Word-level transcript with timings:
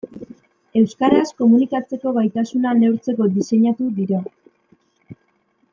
Euskaraz 0.79 1.25
komunikatzeko 1.41 2.15
gaitasuna 2.17 2.73
neurtzeko 2.81 3.29
diseinatu 3.37 3.91
dira. 4.01 4.23